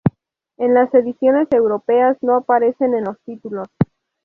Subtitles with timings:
[0.57, 3.67] En las ediciones europeas no aparecen en los títulos.